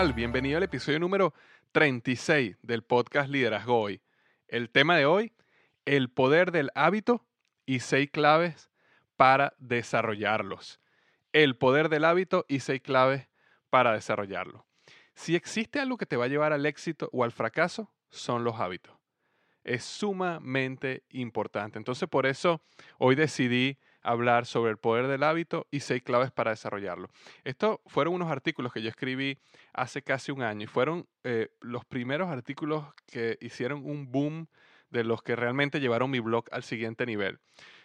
[0.00, 1.34] Bienvenido al episodio número
[1.72, 4.00] 36 del podcast Liderazgo Hoy.
[4.48, 5.34] El tema de hoy,
[5.84, 7.26] el poder del hábito
[7.66, 8.70] y seis claves
[9.16, 10.80] para desarrollarlos.
[11.34, 13.28] El poder del hábito y seis claves
[13.68, 14.64] para desarrollarlo.
[15.12, 18.58] Si existe algo que te va a llevar al éxito o al fracaso, son los
[18.58, 18.94] hábitos.
[19.64, 21.76] Es sumamente importante.
[21.76, 22.62] Entonces, por eso
[22.96, 27.08] hoy decidí hablar sobre el poder del hábito y seis claves para desarrollarlo.
[27.44, 29.38] Estos fueron unos artículos que yo escribí
[29.72, 34.48] hace casi un año y fueron eh, los primeros artículos que hicieron un boom
[34.90, 37.38] de los que realmente llevaron mi blog al siguiente nivel.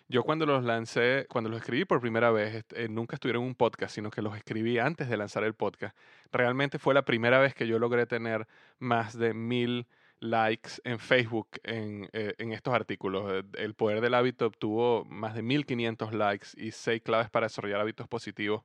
[0.07, 3.55] Yo cuando los lancé, cuando los escribí por primera vez, eh, nunca estuvieron en un
[3.55, 5.97] podcast, sino que los escribí antes de lanzar el podcast.
[6.31, 8.47] Realmente fue la primera vez que yo logré tener
[8.77, 9.87] más de mil
[10.19, 13.31] likes en Facebook en, eh, en, estos artículos.
[13.31, 17.81] Eh, el poder del hábito obtuvo más de 1500 likes y seis claves para desarrollar
[17.81, 18.63] hábitos positivos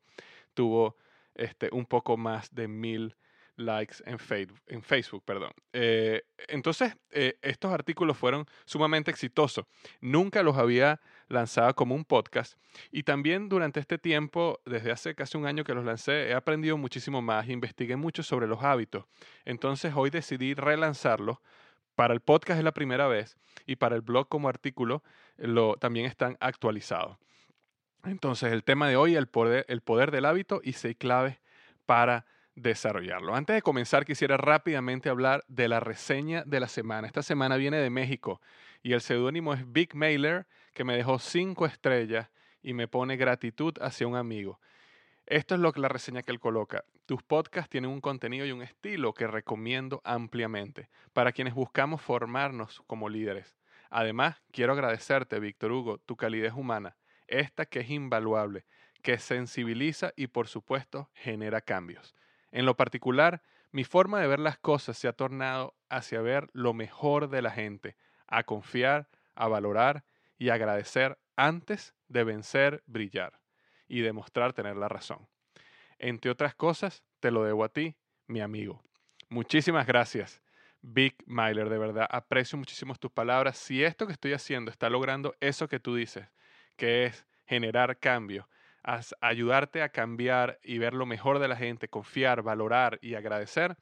[0.54, 0.96] tuvo
[1.34, 3.16] este, un poco más de mil
[3.60, 5.22] likes en, Facebook, en Facebook.
[5.24, 5.52] Perdón.
[5.72, 9.66] Eh, entonces, estos artículos fueron sumamente exitosos.
[10.00, 12.58] Nunca los había lanzado como un podcast.
[12.90, 16.76] Y también durante este tiempo, desde hace casi un año que los lancé, he aprendido
[16.76, 19.04] muchísimo más, investigué mucho sobre los hábitos.
[19.44, 21.38] Entonces, hoy decidí relanzarlos.
[21.94, 25.02] Para el podcast es la primera vez y para el blog como artículo
[25.36, 27.18] lo, también están actualizados.
[28.04, 31.38] Entonces, el tema de hoy, el poder, el poder del hábito y seis claves
[31.84, 32.24] para
[32.60, 33.34] desarrollarlo.
[33.34, 37.06] Antes de comenzar, quisiera rápidamente hablar de la reseña de la semana.
[37.06, 38.40] Esta semana viene de México
[38.82, 42.28] y el seudónimo es Big Mailer, que me dejó cinco estrellas
[42.62, 44.60] y me pone gratitud hacia un amigo.
[45.26, 46.84] Esto es lo que la reseña que él coloca.
[47.06, 52.82] Tus podcasts tienen un contenido y un estilo que recomiendo ampliamente para quienes buscamos formarnos
[52.86, 53.56] como líderes.
[53.90, 56.96] Además, quiero agradecerte, Víctor Hugo, tu calidez humana,
[57.26, 58.64] esta que es invaluable,
[59.02, 62.14] que sensibiliza y por supuesto genera cambios.
[62.50, 63.42] En lo particular,
[63.72, 67.50] mi forma de ver las cosas se ha tornado hacia ver lo mejor de la
[67.50, 70.04] gente, a confiar, a valorar
[70.38, 73.40] y agradecer antes de vencer, brillar
[73.86, 75.28] y demostrar tener la razón.
[75.98, 78.82] Entre otras cosas, te lo debo a ti, mi amigo.
[79.28, 80.42] Muchísimas gracias,
[80.80, 82.08] Big Myler, de verdad.
[82.10, 83.58] Aprecio muchísimo tus palabras.
[83.58, 86.26] Si esto que estoy haciendo está logrando eso que tú dices,
[86.76, 88.48] que es generar cambio,
[89.20, 93.76] ayudarte a cambiar y ver lo mejor de la gente, confiar, valorar y agradecer,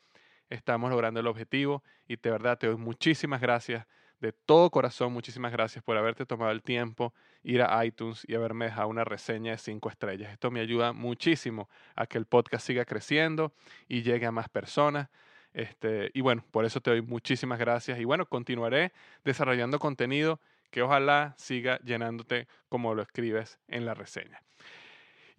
[0.51, 3.87] estamos logrando el objetivo y de verdad te doy muchísimas gracias
[4.21, 8.67] de todo corazón, muchísimas gracias por haberte tomado el tiempo, ir a iTunes y haberme
[8.67, 10.33] dejado una reseña de cinco estrellas.
[10.33, 13.53] Esto me ayuda muchísimo a que el podcast siga creciendo
[13.87, 15.09] y llegue a más personas.
[15.53, 17.99] Este, y bueno, por eso te doy muchísimas gracias.
[18.01, 18.93] Y bueno, continuaré
[19.25, 20.41] desarrollando contenido
[20.71, 24.43] que ojalá siga llenándote como lo escribes en la reseña.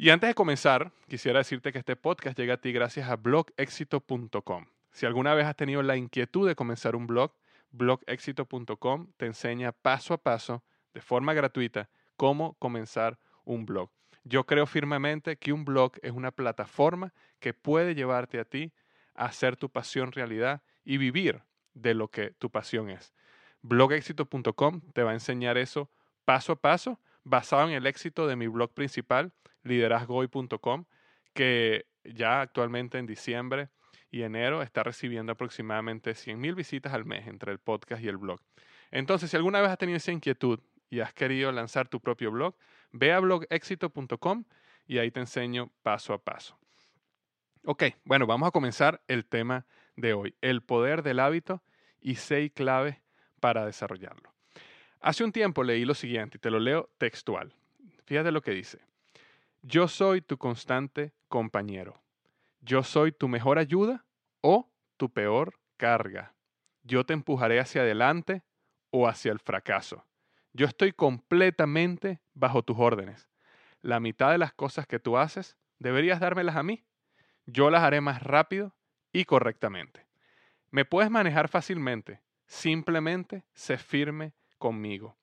[0.01, 4.65] Y antes de comenzar, quisiera decirte que este podcast llega a ti gracias a blogexito.com.
[4.91, 7.33] Si alguna vez has tenido la inquietud de comenzar un blog,
[7.71, 10.63] blogexito.com te enseña paso a paso,
[10.93, 13.89] de forma gratuita, cómo comenzar un blog.
[14.23, 18.71] Yo creo firmemente que un blog es una plataforma que puede llevarte a ti
[19.15, 21.43] a hacer tu pasión realidad y vivir
[21.73, 23.13] de lo que tu pasión es.
[23.63, 25.89] Blogexito.com te va a enseñar eso
[26.23, 29.33] paso a paso, basado en el éxito de mi blog principal,
[29.63, 30.85] liderazgoy.com,
[31.33, 33.69] que ya actualmente en diciembre
[34.11, 38.39] y enero está recibiendo aproximadamente 100.000 visitas al mes entre el podcast y el blog.
[38.91, 40.59] Entonces, si alguna vez has tenido esa inquietud
[40.89, 42.55] y has querido lanzar tu propio blog,
[42.91, 44.45] ve a blogexito.com
[44.87, 46.57] y ahí te enseño paso a paso.
[47.65, 49.65] Ok, bueno, vamos a comenzar el tema
[49.95, 51.61] de hoy, el poder del hábito
[52.01, 52.97] y seis claves
[53.39, 54.33] para desarrollarlo.
[55.01, 57.53] Hace un tiempo leí lo siguiente y te lo leo textual.
[58.05, 58.88] Fíjate lo que dice.
[59.61, 62.01] Yo soy tu constante compañero.
[62.61, 64.05] Yo soy tu mejor ayuda
[64.39, 66.33] o tu peor carga.
[66.83, 68.43] Yo te empujaré hacia adelante
[68.89, 70.05] o hacia el fracaso.
[70.53, 73.27] Yo estoy completamente bajo tus órdenes.
[73.81, 76.85] La mitad de las cosas que tú haces deberías dármelas a mí.
[77.45, 78.73] Yo las haré más rápido
[79.11, 80.07] y correctamente.
[80.71, 82.21] Me puedes manejar fácilmente.
[82.47, 85.17] Simplemente sé firme conmigo.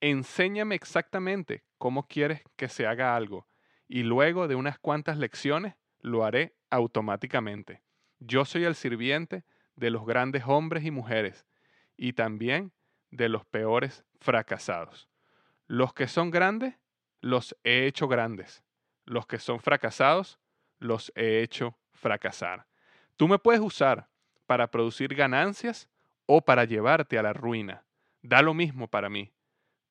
[0.00, 3.46] Enséñame exactamente cómo quieres que se haga algo
[3.88, 7.82] y luego de unas cuantas lecciones lo haré automáticamente.
[8.18, 9.44] Yo soy el sirviente
[9.74, 11.46] de los grandes hombres y mujeres
[11.96, 12.72] y también
[13.10, 15.08] de los peores fracasados.
[15.66, 16.74] Los que son grandes,
[17.20, 18.62] los he hecho grandes.
[19.04, 20.38] Los que son fracasados,
[20.78, 22.66] los he hecho fracasar.
[23.16, 24.08] Tú me puedes usar
[24.46, 25.88] para producir ganancias
[26.26, 27.84] o para llevarte a la ruina.
[28.22, 29.32] Da lo mismo para mí.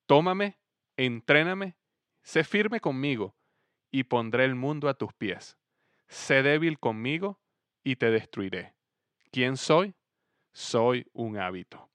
[0.06, 0.60] Tómame,
[0.98, 1.78] entréname,
[2.22, 3.35] sé firme conmigo
[3.96, 5.58] y pondré el mundo a tus pies
[6.08, 7.40] sé débil conmigo
[7.84, 8.74] y te destruiré.
[9.32, 9.94] ¿Quién soy?
[10.54, 11.90] Soy un hábito.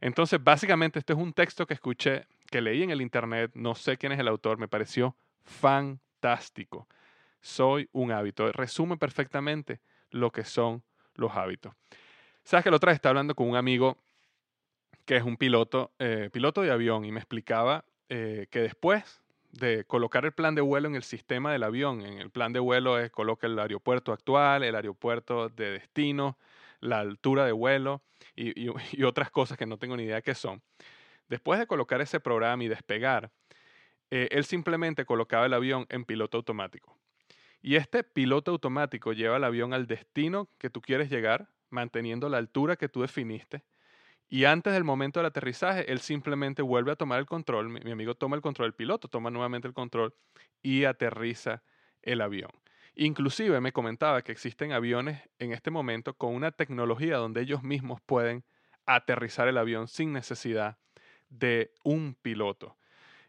[0.00, 3.96] Entonces, básicamente, este es un texto que escuché, que leí en el Internet, no sé
[3.96, 6.88] quién es el autor, me pareció fantástico.
[7.40, 8.50] Soy un hábito.
[8.52, 9.80] Resume perfectamente
[10.10, 10.82] lo que son
[11.14, 11.74] los hábitos.
[12.44, 13.98] Sabes que la otra vez estaba hablando con un amigo
[15.04, 19.84] que es un piloto, eh, piloto de avión, y me explicaba eh, que después de
[19.84, 22.02] colocar el plan de vuelo en el sistema del avión.
[22.02, 26.38] En el plan de vuelo es coloca el aeropuerto actual, el aeropuerto de destino,
[26.80, 28.02] la altura de vuelo
[28.36, 30.62] y, otras cosas que no tengo ni idea qué son.
[31.28, 33.30] Después de colocar ese programa y despegar,
[34.10, 36.96] eh, él simplemente colocaba el avión en piloto automático.
[37.62, 42.38] Y este piloto automático lleva el avión al destino que tú quieres llegar, manteniendo la
[42.38, 43.62] altura que tú definiste
[44.32, 47.68] y antes del momento del aterrizaje, él simplemente vuelve a tomar el control.
[47.68, 50.14] Mi, amigo toma el control, el piloto toma nuevamente el control
[50.62, 51.64] y aterriza
[52.00, 52.50] el avión.
[52.94, 58.00] Inclusive me comentaba que existen aviones en este momento con una tecnología donde ellos mismos
[58.02, 58.44] pueden
[58.86, 60.78] aterrizar el avión sin necesidad
[61.28, 62.78] de un piloto.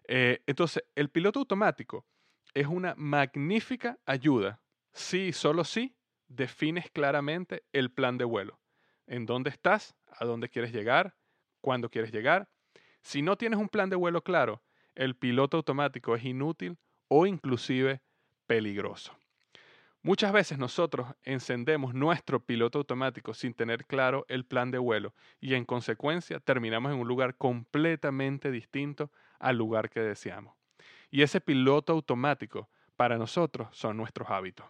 [0.07, 2.05] Eh, entonces, el piloto automático
[2.53, 4.61] es una magnífica ayuda
[4.93, 5.95] si, solo si,
[6.27, 8.59] defines claramente el plan de vuelo
[9.07, 11.15] en dónde estás, a dónde quieres llegar,
[11.61, 12.49] cuándo quieres llegar.
[13.01, 14.61] Si no tienes un plan de vuelo claro,
[14.95, 16.77] el piloto automático es inútil
[17.07, 18.01] o inclusive
[18.47, 19.15] peligroso.
[20.03, 25.53] Muchas veces nosotros encendemos nuestro piloto automático sin tener claro el plan de vuelo y
[25.53, 30.55] en consecuencia terminamos en un lugar completamente distinto al lugar que deseamos.
[31.11, 34.65] Y ese piloto automático para nosotros son nuestros hábitos.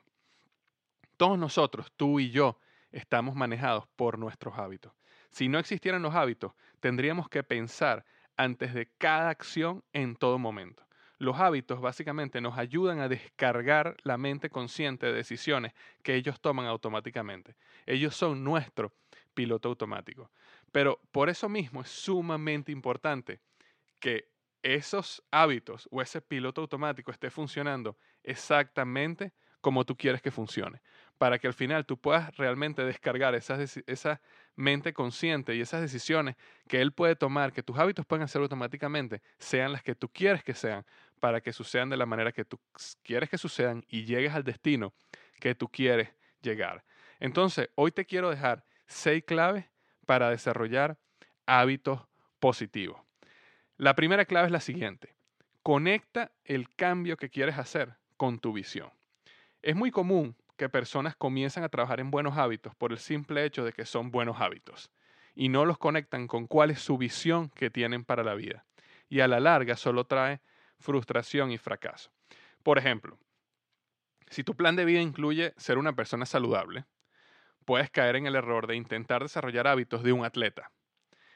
[1.15, 2.59] Todos nosotros, tú y yo,
[2.91, 4.91] estamos manejados por nuestros hábitos.
[5.31, 10.85] Si no existieran los hábitos, tendríamos que pensar antes de cada acción en todo momento.
[11.17, 15.73] Los hábitos básicamente nos ayudan a descargar la mente consciente de decisiones
[16.03, 17.55] que ellos toman automáticamente.
[17.85, 18.93] Ellos son nuestro
[19.33, 20.31] piloto automático.
[20.71, 23.39] Pero por eso mismo es sumamente importante
[23.99, 24.31] que
[24.63, 30.81] esos hábitos o ese piloto automático esté funcionando exactamente como tú quieres que funcione
[31.21, 34.21] para que al final tú puedas realmente descargar esa
[34.55, 36.35] mente consciente y esas decisiones
[36.67, 40.43] que él puede tomar, que tus hábitos pueden hacer automáticamente, sean las que tú quieres
[40.43, 40.83] que sean,
[41.19, 42.59] para que sucedan de la manera que tú
[43.03, 44.95] quieres que sucedan y llegues al destino
[45.39, 46.09] que tú quieres
[46.41, 46.83] llegar.
[47.19, 49.65] Entonces, hoy te quiero dejar seis claves
[50.07, 50.97] para desarrollar
[51.45, 52.01] hábitos
[52.39, 53.05] positivo.
[53.77, 55.13] La primera clave es la siguiente.
[55.61, 58.89] Conecta el cambio que quieres hacer con tu visión.
[59.61, 63.65] Es muy común que personas comiencen a trabajar en buenos hábitos por el simple hecho
[63.65, 64.91] de que son buenos hábitos
[65.33, 68.63] y no los conectan con cuál es su visión que tienen para la vida.
[69.09, 70.39] Y a la larga solo trae
[70.77, 72.11] frustración y fracaso.
[72.61, 73.17] Por ejemplo,
[74.29, 76.85] si tu plan de vida incluye ser una persona saludable,
[77.65, 80.71] puedes caer en el error de intentar desarrollar hábitos de un atleta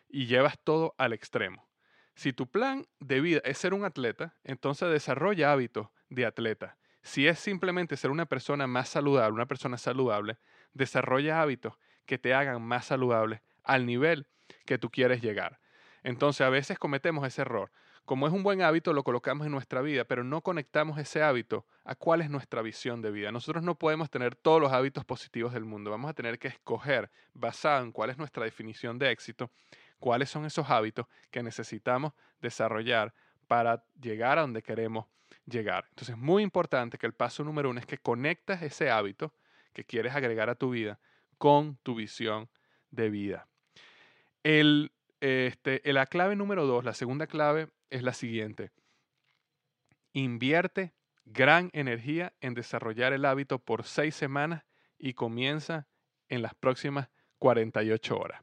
[0.08, 1.68] y llevas todo al extremo.
[2.14, 6.78] Si tu plan de vida es ser un atleta, entonces desarrolla hábitos de atleta.
[7.06, 10.40] Si es simplemente ser una persona más saludable, una persona saludable,
[10.74, 11.76] desarrolla hábitos
[12.08, 14.26] que te hagan más saludable al nivel
[14.66, 15.60] que tú quieres llegar.
[16.02, 17.72] Entonces a veces cometemos ese error.
[18.06, 21.68] Como es un buen hábito, lo colocamos en nuestra vida, pero no conectamos ese hábito
[21.84, 23.32] a cuál es nuestra visión de vida.
[23.32, 25.92] Nosotros no podemos tener todos los hábitos positivos del mundo.
[25.92, 29.52] Vamos a tener que escoger, basado en cuál es nuestra definición de éxito,
[30.00, 33.14] cuáles son esos hábitos que necesitamos desarrollar
[33.48, 35.06] para llegar a donde queremos
[35.46, 35.86] llegar.
[35.90, 39.34] Entonces es muy importante que el paso número uno es que conectas ese hábito
[39.74, 41.00] que quieres agregar a tu vida
[41.38, 42.50] con tu visión
[42.92, 43.48] de vida.
[44.44, 48.72] El, este, la clave número dos, la segunda clave es la siguiente.
[50.14, 50.94] Invierte
[51.26, 54.64] gran energía en desarrollar el hábito por seis semanas
[54.98, 55.88] y comienza
[56.30, 57.10] en las próximas
[57.40, 58.42] 48 horas.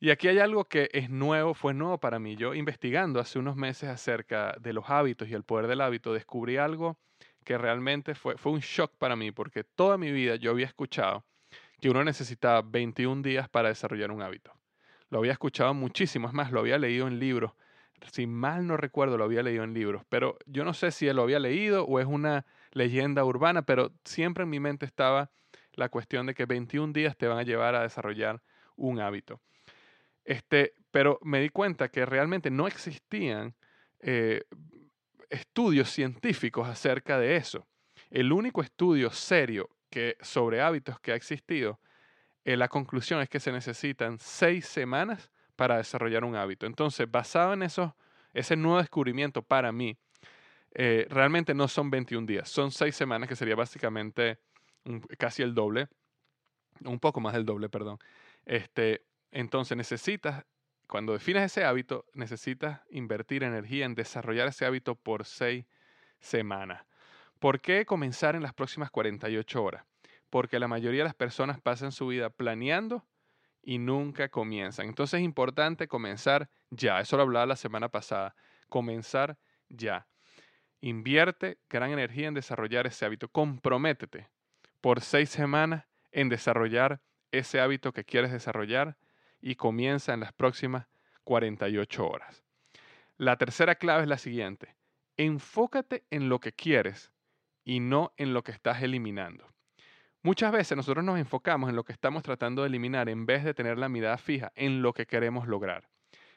[0.00, 2.36] Y aquí hay algo que es nuevo, fue nuevo para mí.
[2.36, 6.56] Yo investigando hace unos meses acerca de los hábitos y el poder del hábito, descubrí
[6.56, 6.98] algo
[7.44, 11.24] que realmente fue, un shock para mí, porque toda mi vida yo había escuchado
[11.80, 14.52] que uno necesitaba 21 días para desarrollar un hábito.
[15.10, 17.52] Lo había escuchado muchísimo, es más, lo había leído en libros
[18.12, 21.22] si mal no recuerdo, lo había leído en libros, pero yo no sé si lo
[21.22, 25.30] había leído o es una leyenda urbana, pero siempre en mi mente estaba
[25.74, 28.42] la cuestión de que 21 días te van a llevar a desarrollar
[28.76, 29.40] un hábito.
[30.30, 33.56] Este, pero me di cuenta que realmente no existían
[33.98, 34.44] eh,
[35.28, 37.66] estudios científicos acerca de eso.
[38.10, 41.80] El único estudio serio que, sobre hábitos que ha existido,
[42.44, 46.64] eh, la conclusión es que se necesitan seis semanas para desarrollar un hábito.
[46.64, 47.96] Entonces, basado en eso,
[48.32, 49.98] ese nuevo descubrimiento para mí,
[50.70, 54.38] eh, realmente no son 21 días, son 6 semanas, que sería básicamente
[55.18, 55.88] casi el doble,
[56.84, 57.98] un poco más del doble, perdón.
[58.46, 60.44] Este, entonces, necesitas,
[60.86, 65.64] cuando defines ese hábito, necesitas invertir energía en desarrollar ese hábito por 6
[66.18, 66.84] semanas.
[67.38, 69.84] ¿Por qué comenzar en las próximas 48 horas?
[70.28, 73.06] Porque la mayoría de las personas pasan su vida planeando
[73.62, 74.88] y nunca comienzan.
[74.88, 77.00] Entonces es importante comenzar ya.
[77.00, 78.34] Eso lo hablaba la semana pasada.
[78.68, 80.06] Comenzar ya.
[80.80, 83.28] Invierte gran energía en desarrollar ese hábito.
[83.28, 84.28] Comprométete
[84.80, 87.00] por seis semanas en desarrollar
[87.32, 88.96] ese hábito que quieres desarrollar
[89.40, 90.86] y comienza en las próximas
[91.24, 92.44] 48 horas.
[93.16, 94.76] La tercera clave es la siguiente.
[95.16, 97.12] Enfócate en lo que quieres
[97.64, 99.46] y no en lo que estás eliminando.
[100.22, 103.54] Muchas veces nosotros nos enfocamos en lo que estamos tratando de eliminar en vez de
[103.54, 105.88] tener la mirada fija en lo que queremos lograr.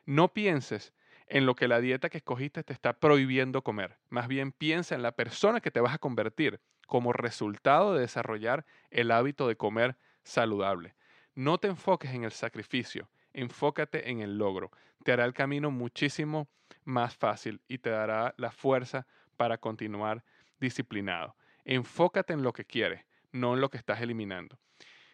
[0.05, 0.93] No pienses
[1.27, 3.97] en lo que la dieta que escogiste te está prohibiendo comer.
[4.09, 8.65] Más bien piensa en la persona que te vas a convertir como resultado de desarrollar
[8.89, 10.95] el hábito de comer saludable.
[11.35, 14.71] No te enfoques en el sacrificio, enfócate en el logro.
[15.03, 16.47] Te hará el camino muchísimo
[16.83, 20.23] más fácil y te dará la fuerza para continuar
[20.59, 21.35] disciplinado.
[21.65, 24.57] Enfócate en lo que quieres no en lo que estás eliminando.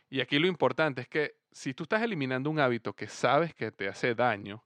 [0.10, 3.72] Y aquí lo importante es que si tú estás eliminando un hábito que sabes que
[3.72, 4.64] te hace daño,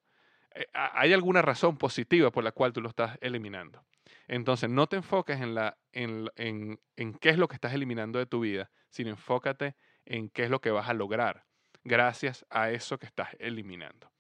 [0.54, 3.86] eh, hay alguna razón positiva por la cual tú lo estás eliminando.
[4.28, 8.20] Entonces, no te enfoques en, la, en, en, en qué es lo que estás eliminando
[8.20, 11.46] de tu vida, sino enfócate en qué es lo que vas a lograr
[11.84, 14.12] gracias a eso que estás eliminando.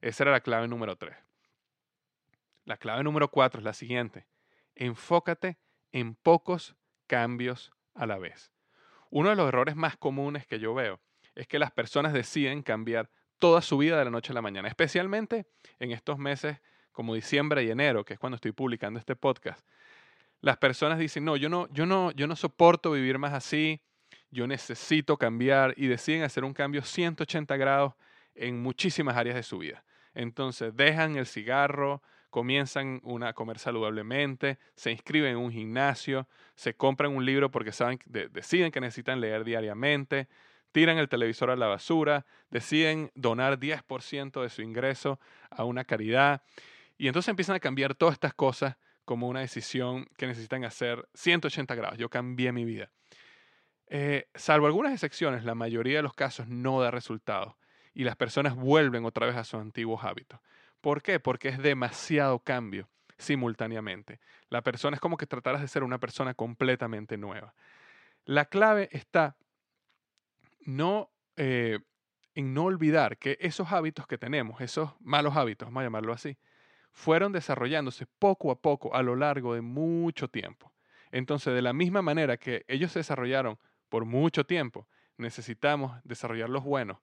[0.00, 1.16] Esa era la clave número tres.
[2.64, 4.26] La clave número cuatro es la siguiente.
[4.74, 5.58] Enfócate
[5.92, 8.52] en pocos cambios a la vez.
[9.10, 11.00] Uno de los errores más comunes que yo veo
[11.34, 14.68] es que las personas deciden cambiar toda su vida de la noche a la mañana,
[14.68, 15.46] especialmente
[15.78, 16.60] en estos meses
[16.92, 19.66] como diciembre y enero, que es cuando estoy publicando este podcast.
[20.40, 23.80] Las personas dicen, no, yo no, yo no, yo no soporto vivir más así,
[24.30, 27.94] yo necesito cambiar y deciden hacer un cambio 180 grados
[28.34, 29.84] en muchísimas áreas de su vida.
[30.14, 37.14] Entonces dejan el cigarro, comienzan a comer saludablemente, se inscriben en un gimnasio, se compran
[37.14, 40.28] un libro porque saben, deciden que necesitan leer diariamente,
[40.72, 45.18] tiran el televisor a la basura, deciden donar 10% de su ingreso
[45.50, 46.42] a una caridad
[46.98, 51.74] y entonces empiezan a cambiar todas estas cosas como una decisión que necesitan hacer 180
[51.74, 51.98] grados.
[51.98, 52.90] Yo cambié mi vida.
[53.90, 57.54] Eh, salvo algunas excepciones, la mayoría de los casos no da resultados.
[57.94, 60.38] y las personas vuelven otra vez a sus antiguos hábitos.
[60.80, 61.18] ¿Por qué?
[61.18, 64.20] Porque es demasiado cambio simultáneamente.
[64.50, 67.54] La persona es como que trataras de ser una persona completamente nueva.
[68.24, 69.36] La clave está
[70.64, 71.80] no, eh,
[72.34, 76.38] en no olvidar que esos hábitos que tenemos, esos malos hábitos, vamos a llamarlo así,
[76.92, 80.72] fueron desarrollándose poco a poco a lo largo de mucho tiempo.
[81.10, 86.64] Entonces, de la misma manera que ellos se desarrollaron por mucho tiempo, necesitamos desarrollar los
[86.64, 86.98] buenos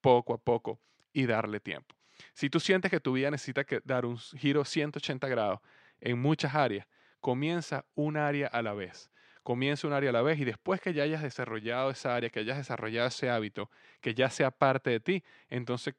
[0.00, 0.80] poco a poco
[1.12, 1.94] y darle tiempo.
[2.34, 5.60] Si tú sientes que tu vida necesita que dar un giro 180 grados
[6.00, 6.86] en muchas áreas,
[7.20, 9.10] comienza un área a la vez.
[9.42, 12.40] Comienza un área a la vez y después que ya hayas desarrollado esa área, que
[12.40, 13.70] hayas desarrollado ese hábito,
[14.00, 15.94] que ya sea parte de ti, entonces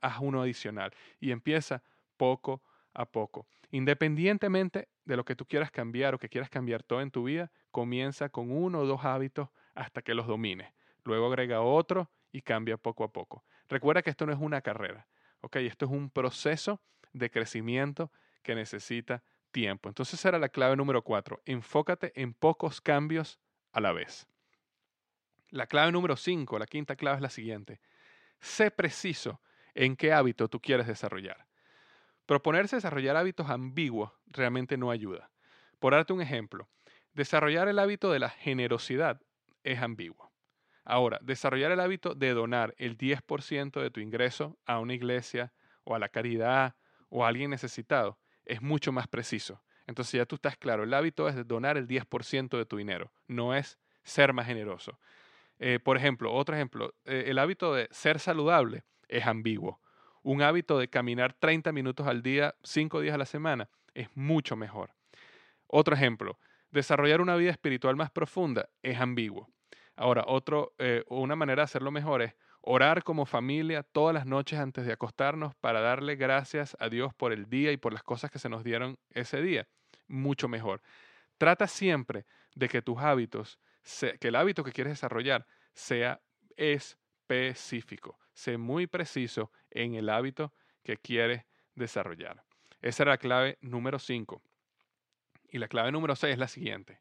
[0.00, 1.82] haz uno adicional y empieza
[2.16, 2.62] poco
[2.94, 3.46] a poco.
[3.70, 7.50] Independientemente de lo que tú quieras cambiar o que quieras cambiar todo en tu vida,
[7.70, 10.72] comienza con uno o dos hábitos hasta que los domines.
[11.04, 13.44] Luego agrega otro y cambia poco a poco.
[13.68, 15.06] Recuerda que esto no es una carrera,
[15.40, 15.56] ¿ok?
[15.56, 16.80] Esto es un proceso
[17.12, 18.10] de crecimiento
[18.42, 19.88] que necesita tiempo.
[19.88, 21.42] Entonces será la clave número cuatro.
[21.44, 23.38] Enfócate en pocos cambios
[23.72, 24.26] a la vez.
[25.50, 27.80] La clave número cinco, la quinta clave es la siguiente.
[28.40, 29.40] Sé preciso
[29.74, 31.46] en qué hábito tú quieres desarrollar.
[32.26, 35.30] Proponerse desarrollar hábitos ambiguos realmente no ayuda.
[35.78, 36.68] Por darte un ejemplo,
[37.12, 39.20] desarrollar el hábito de la generosidad
[39.64, 40.32] es ambiguo.
[40.84, 45.52] Ahora, desarrollar el hábito de donar el 10% de tu ingreso a una iglesia
[45.84, 46.74] o a la caridad
[47.08, 49.62] o a alguien necesitado es mucho más preciso.
[49.86, 53.54] Entonces ya tú estás claro, el hábito es donar el 10% de tu dinero, no
[53.54, 54.98] es ser más generoso.
[55.58, 59.80] Eh, por ejemplo, otro ejemplo, eh, el hábito de ser saludable es ambiguo.
[60.22, 64.56] Un hábito de caminar 30 minutos al día, 5 días a la semana, es mucho
[64.56, 64.94] mejor.
[65.66, 66.38] Otro ejemplo,
[66.72, 69.48] desarrollar una vida espiritual más profunda es ambiguo.
[69.94, 74.60] Ahora, otro, eh, una manera de hacerlo mejor es Orar como familia todas las noches
[74.60, 78.30] antes de acostarnos para darle gracias a Dios por el día y por las cosas
[78.30, 79.66] que se nos dieron ese día.
[80.06, 80.80] Mucho mejor.
[81.38, 82.24] Trata siempre
[82.54, 83.58] de que tus hábitos,
[84.20, 86.20] que el hábito que quieres desarrollar sea
[86.56, 88.16] específico.
[88.32, 91.44] Sé muy preciso en el hábito que quieres
[91.74, 92.44] desarrollar.
[92.80, 94.40] Esa era la clave número 5.
[95.52, 97.00] Y la clave número 6 es la siguiente.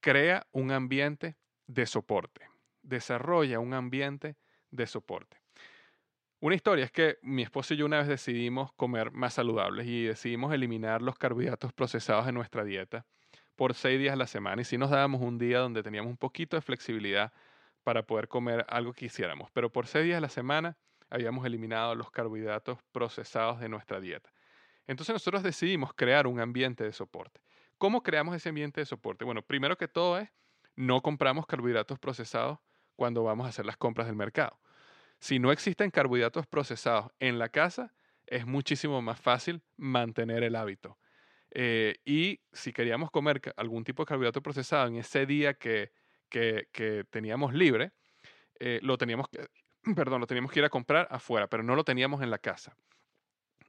[0.00, 2.52] Crea un ambiente de soporte
[2.82, 4.36] desarrolla un ambiente
[4.70, 5.40] de soporte.
[6.40, 10.04] Una historia es que mi esposo y yo una vez decidimos comer más saludables y
[10.04, 13.06] decidimos eliminar los carbohidratos procesados de nuestra dieta
[13.54, 14.62] por seis días a la semana.
[14.62, 17.32] Y sí nos dábamos un día donde teníamos un poquito de flexibilidad
[17.84, 19.50] para poder comer algo que quisiéramos.
[19.52, 20.76] Pero por seis días a la semana
[21.10, 24.32] habíamos eliminado los carbohidratos procesados de nuestra dieta.
[24.86, 27.40] Entonces nosotros decidimos crear un ambiente de soporte.
[27.78, 29.24] ¿Cómo creamos ese ambiente de soporte?
[29.24, 30.28] Bueno, primero que todo es
[30.76, 32.58] no compramos carbohidratos procesados
[32.96, 34.58] cuando vamos a hacer las compras del mercado.
[35.18, 37.92] Si no existen carbohidratos procesados en la casa,
[38.26, 40.98] es muchísimo más fácil mantener el hábito.
[41.50, 45.92] Eh, y si queríamos comer algún tipo de carbohidrato procesado en ese día que,
[47.10, 47.92] teníamos libre,
[48.58, 49.46] eh, lo teníamos que,
[49.94, 52.74] perdón, lo teníamos que ir a comprar afuera, pero no lo teníamos en la casa.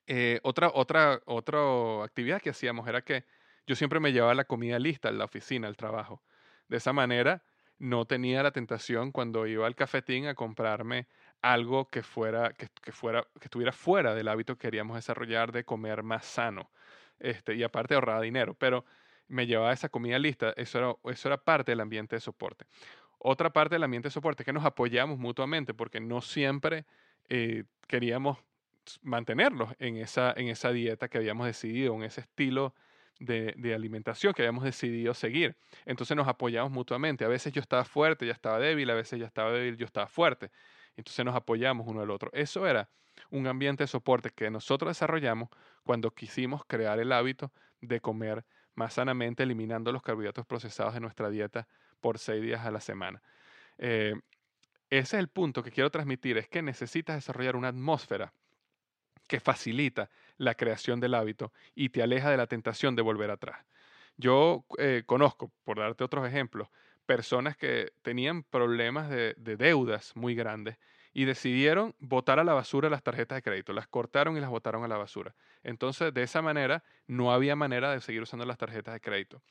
[0.08, 3.26] Eh, otra, otra, otra actividad que hacíamos era que
[3.66, 6.22] yo siempre me llevaba la comida lista en la oficina, al trabajo.
[6.68, 7.44] De esa manera,
[7.80, 11.08] no tenía la tentación cuando iba al cafetín a comprarme
[11.42, 16.04] algo que fuera, que, fuera, que estuviera fuera del hábito que queríamos desarrollar de comer
[16.04, 16.72] más sano.
[17.20, 18.86] Este, y aparte ahorraba dinero, pero
[19.28, 22.66] me llevaba esa comida lista, eso era, eso era parte del ambiente de soporte.
[23.20, 26.86] Otra parte del ambiente de soporte es que nos apoyamos mutuamente, porque no siempre
[27.30, 28.38] eh, queríamos
[29.02, 32.74] mantenerlos en esa, en esa dieta que habíamos decidido, en ese estilo
[33.20, 35.56] de, alimentación que habíamos decidido seguir.
[35.86, 37.26] Entonces nos apoyamos mutuamente.
[37.26, 40.08] A veces yo estaba fuerte, ya estaba débil, a veces ya estaba débil, yo estaba
[40.08, 40.52] fuerte.
[40.96, 42.30] Entonces nos apoyamos uno al otro.
[42.34, 42.90] Eso era
[43.30, 45.50] un ambiente de soporte que nosotros desarrollamos
[45.84, 51.30] cuando quisimos crear el hábito de comer más sanamente, eliminando los carbohidratos procesados de nuestra
[51.30, 51.68] dieta
[52.02, 53.22] por seis días a la semana.
[53.78, 54.14] Eh,
[54.90, 58.34] ese es el punto que quiero transmitir, es que necesitas desarrollar una atmósfera
[59.34, 63.66] que facilita la creación del hábito y te aleja de la tentación de volver atrás.
[64.16, 66.68] Yo eh, conozco, por darte otros ejemplos,
[67.08, 70.78] personas que tenían problemas de, deudas muy grandes
[71.14, 74.84] y decidieron botar a la basura las tarjetas de crédito, las cortaron y las botaron
[74.84, 75.34] a la basura.
[75.64, 79.42] Entonces, de esa manera, no había manera de seguir usando las tarjetas de crédito.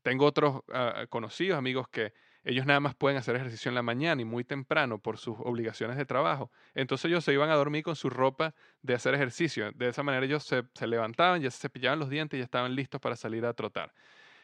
[0.00, 2.14] Tengo otros ah, conocidos, amigos, que
[2.46, 5.96] ellos nada más pueden hacer ejercicio en la mañana y muy temprano por sus obligaciones
[5.96, 6.52] de trabajo.
[6.76, 9.72] Entonces ellos se iban a dormir con su ropa de hacer ejercicio.
[9.72, 13.00] De esa manera ellos se, levantaban, ya se cepillaban los dientes y ya estaban listos
[13.00, 13.92] para salir a trotar.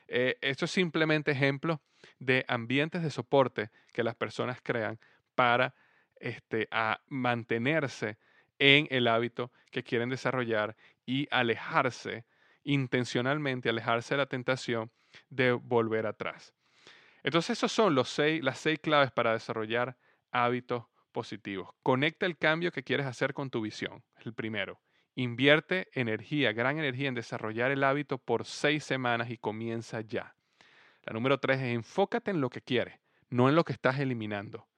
[0.08, 1.80] Eh, esto es simplemente ejemplo
[2.18, 4.98] de ambientes de soporte que las personas crean
[5.36, 5.72] para
[6.16, 8.18] este, a mantenerse
[8.58, 10.74] en el hábito que quieren desarrollar
[11.06, 12.24] y alejarse
[12.64, 14.90] intencionalmente, alejarse de la tentación
[15.30, 16.52] de volver atrás.
[17.22, 19.96] Entonces, esos son los seis, las seis claves para desarrollar
[20.30, 21.70] hábitos positivos.
[21.82, 24.80] Conecta el cambio que quieres hacer con tu visión, el primero.
[25.14, 30.34] Invierte energía, gran energía en desarrollar el hábito por seis semanas y comienza ya.
[31.02, 34.68] La número tres es enfócate en lo que quieres, no en lo que estás eliminando.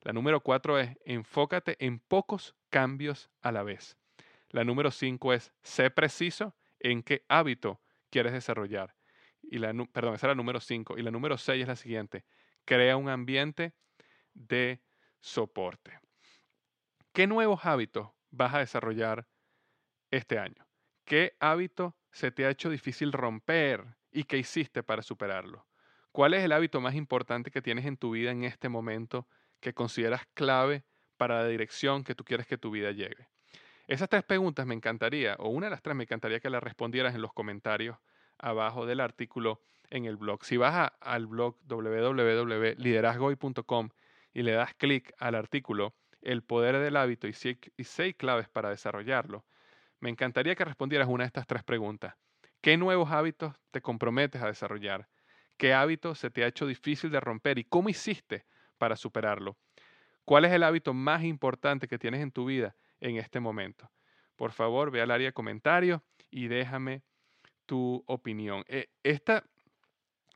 [0.00, 3.98] La número cuatro es enfócate en pocos cambios a la vez.
[4.48, 8.94] La número cinco es sé preciso en qué hábito quieres desarrollar.
[9.52, 10.96] Y la, perdón, esa es la número cinco.
[10.96, 12.24] Y la número seis es la siguiente.
[12.64, 13.74] Crea un ambiente
[14.32, 14.80] de
[15.20, 16.00] soporte.
[17.12, 19.28] ¿Qué nuevos hábitos vas a desarrollar
[20.10, 20.66] este año?
[21.04, 25.66] ¿Qué hábito se te ha hecho difícil romper y qué hiciste para superarlo?
[26.12, 29.28] ¿Cuál es el hábito más importante que tienes en tu vida en este momento
[29.60, 30.82] que consideras clave
[31.18, 33.28] para la dirección que tú quieres que tu vida llegue?
[33.86, 37.14] Esas tres preguntas me encantaría, o una de las tres me encantaría que las respondieras
[37.14, 37.98] en los comentarios
[38.42, 40.44] abajo del artículo en el blog.
[40.44, 43.88] Si vas al blog www.liderazgoy.com
[44.34, 49.44] y le das clic al artículo El poder del hábito y seis, claves para desarrollarlo,
[50.00, 52.14] me encantaría que respondieras una de estas tres preguntas.
[52.60, 55.08] ¿Qué nuevos hábitos te comprometes a desarrollar?
[55.56, 58.46] ¿Qué hábito se te ha hecho difícil de romper y cómo hiciste
[58.78, 59.56] para superarlo?
[60.24, 63.90] ¿Cuál es el hábito más importante que tienes en tu vida en este momento?
[64.36, 66.00] Por favor, ve al área de comentarios
[66.30, 67.02] y déjame
[67.66, 68.64] tu opinión.
[68.68, 69.44] Eh, esta,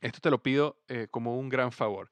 [0.01, 2.09] esto te lo pido eh, como un gran favor.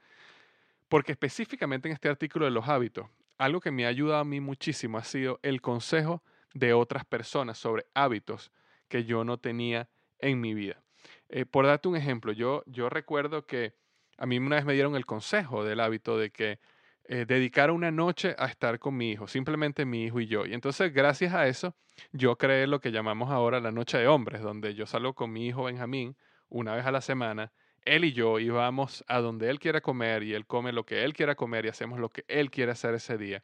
[0.87, 4.39] Porque específicamente en este artículo de los hábitos, algo que me ha ayudado a mí
[4.39, 6.23] muchísimo ha sido el consejo
[6.53, 8.51] de otras personas sobre hábitos
[8.87, 10.81] que yo no tenía en mi vida.
[11.29, 13.73] Eh, por darte un ejemplo, yo, yo recuerdo que
[14.17, 16.59] a mí una vez me dieron el consejo del hábito de que
[17.07, 20.45] eh, dedicara una noche a estar con mi hijo, simplemente mi hijo y yo.
[20.45, 21.75] Y entonces, gracias a eso,
[22.11, 25.47] yo creé lo que llamamos ahora la noche de hombres, donde yo salgo con mi
[25.47, 26.15] hijo Benjamín
[26.49, 27.51] una vez a la semana
[27.85, 31.13] él y yo íbamos a donde él quiera comer y él come lo que él
[31.13, 33.43] quiera comer y hacemos lo que él quiere hacer ese día.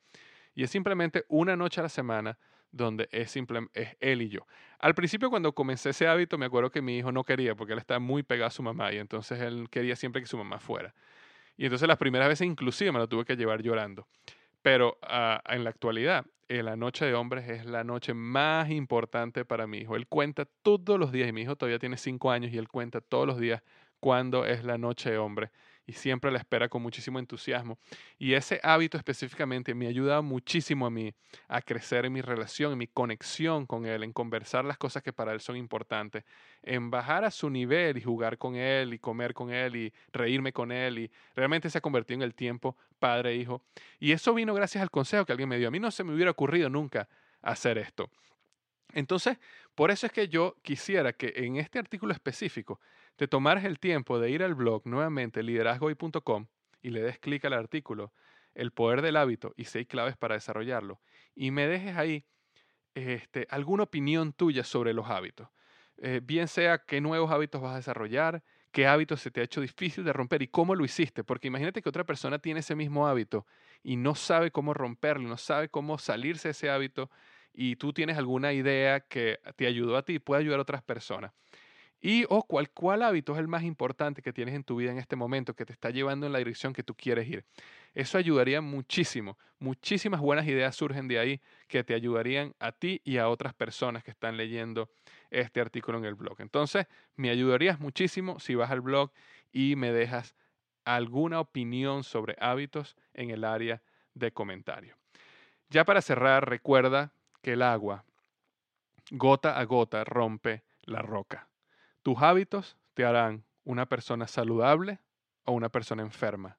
[0.54, 2.38] Y es simplemente una noche a la semana
[2.72, 4.48] donde es, simplemente, es él y yo.
[4.80, 7.80] Al principio cuando comencé ese hábito me acuerdo que mi hijo no quería porque él
[7.80, 10.94] estaba muy pegado a su mamá y entonces él quería siempre que su mamá fuera.
[11.62, 14.08] Y entonces las primeras veces inclusive me lo tuve que llevar llorando.
[14.64, 19.46] Pero ah, en la actualidad, eh, la noche de hombres es la noche más importante
[19.46, 19.96] para mi hijo.
[19.96, 23.00] Él cuenta todos los días y mi hijo todavía tiene cinco años y él cuenta
[23.00, 23.62] todos los días
[24.00, 25.52] cuando es la noche de hombre
[25.86, 27.78] y siempre la espera con muchísimo entusiasmo.
[28.18, 31.14] Y ese hábito específicamente me ha ayudado muchísimo a mí
[31.48, 35.14] a crecer en mi relación, en mi conexión con él, en conversar las cosas que
[35.14, 36.24] para él son importantes,
[36.62, 40.54] en bajar a su nivel y jugar con él y comer con él y reírme
[40.54, 43.64] con él y realmente se ha convertido en el tiempo padre-hijo.
[44.00, 45.68] E y eso vino gracias al consejo que alguien me dio.
[45.68, 47.08] A mí no se me hubiera ocurrido nunca
[47.42, 48.10] hacer esto.
[48.94, 49.38] Entonces,
[49.76, 52.80] por eso es que yo quisiera que en este artículo específico
[53.16, 56.48] te tomaras el tiempo de ir al blog nuevamente liderazgoy.com
[56.82, 58.14] y le des clic al artículo
[58.54, 61.02] El poder del hábito y seis claves para desarrollarlo
[61.36, 62.26] y me dejes ahí
[62.96, 65.50] este, alguna opinión tuya sobre los hábitos.
[65.98, 69.62] Eh, bien sea qué nuevos hábitos vas a desarrollar, qué hábitos se te ha hecho
[69.62, 71.24] difícil de romper y cómo lo hiciste.
[71.24, 73.46] Porque imagínate que otra persona tiene ese mismo hábito
[73.84, 77.10] y no sabe cómo romperlo, no sabe cómo salirse de ese hábito
[77.54, 80.84] y tú tienes alguna idea que te ayudó a ti y puede ayudar a otras
[80.84, 81.34] personas.
[82.02, 84.98] Y o cuál, cuál hábito es el más importante que tienes en tu vida en
[84.98, 87.46] este momento, que te está llevando en la dirección que tú quieres ir.
[87.94, 89.38] Eso ayudaría muchísimo.
[89.60, 94.04] Muchísimas buenas ideas surgen de ahí que te ayudarían a ti y a otras personas
[94.04, 94.90] que están leyendo
[95.30, 96.42] este artículo en el blog.
[96.42, 99.12] Entonces, me ayudarías muchísimo si vas al blog
[99.52, 100.36] y me dejas
[100.86, 103.84] alguna opinión sobre hábitos en el área
[104.16, 104.98] de comentarios.
[105.70, 108.06] Ya para cerrar, recuerda que el agua,
[109.12, 111.51] gota a gota, rompe la roca.
[112.04, 115.00] Tus hábitos te harán una persona saludable
[115.46, 116.58] o una persona enferma,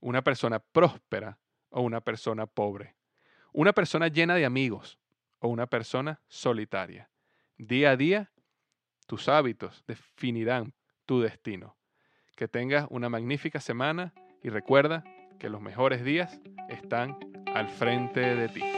[0.00, 1.38] una persona próspera
[1.70, 2.96] o una persona pobre,
[3.52, 4.98] una persona llena de amigos
[5.40, 7.10] o una persona solitaria.
[7.56, 8.30] Día a día,
[9.06, 10.74] tus hábitos definirán
[11.06, 11.76] tu destino.
[12.36, 15.04] Que tengas una magnífica semana y recuerda
[15.38, 17.18] que los mejores días están
[17.54, 18.77] al frente de ti.